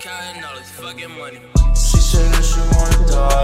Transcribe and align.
counting 0.00 0.44
all 0.44 0.54
this 0.56 0.70
fucking 0.70 1.10
money. 1.18 1.40
She 1.74 1.98
said 1.98 2.32
that 2.32 2.44
she 2.44 2.60
wanna 2.76 3.10
die. 3.10 3.43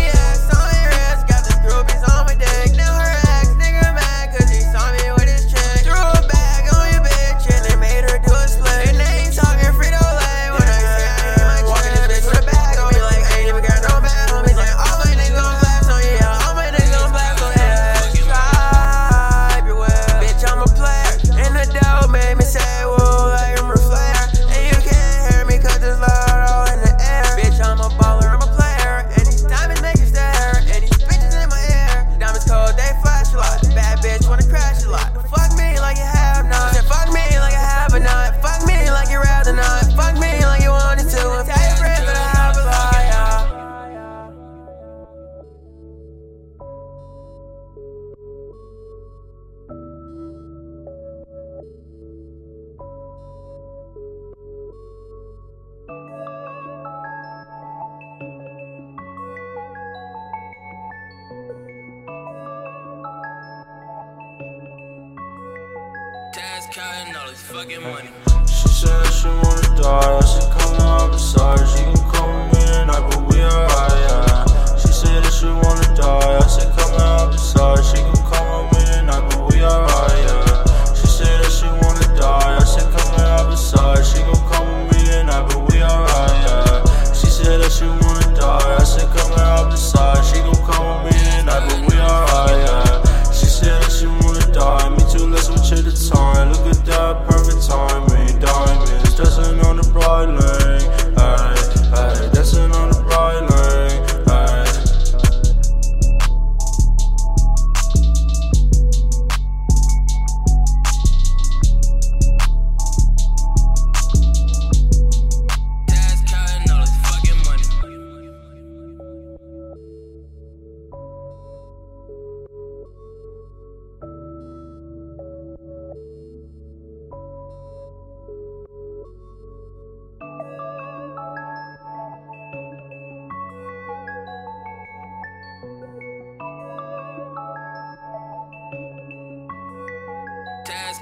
She 68.47 68.67
said 68.69 69.05
she 69.11 69.27
wanna 69.27 69.81
die. 69.81 70.17
I 70.17 70.21
said, 70.21 70.51
come 70.51 70.87
on, 70.87 71.11
I'm 71.11 71.19
sorry. 71.19 71.67
She 71.67 71.83
can 71.83 72.09
call 72.09 72.45
me 72.53 72.61
and 72.79 72.91
I 72.91 73.09
believe. 73.09 73.30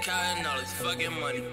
counting 0.01 0.45
all 0.45 0.57
this 0.57 0.71
fucking 0.73 1.19
money. 1.19 1.43